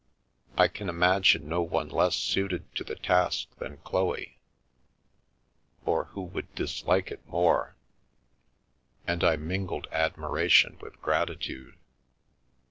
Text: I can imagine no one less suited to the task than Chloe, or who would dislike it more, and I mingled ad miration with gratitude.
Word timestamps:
I 0.57 0.67
can 0.67 0.89
imagine 0.89 1.47
no 1.47 1.61
one 1.61 1.87
less 1.89 2.15
suited 2.15 2.73
to 2.73 2.83
the 2.83 2.95
task 2.95 3.49
than 3.59 3.77
Chloe, 3.83 4.39
or 5.85 6.05
who 6.05 6.23
would 6.23 6.55
dislike 6.55 7.11
it 7.11 7.23
more, 7.27 7.75
and 9.05 9.23
I 9.23 9.35
mingled 9.35 9.85
ad 9.91 10.15
miration 10.15 10.81
with 10.81 10.99
gratitude. 11.03 11.75